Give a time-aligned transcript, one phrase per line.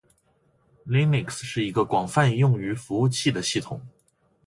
[0.87, 3.83] Linux 是一个广泛用于服务器的系统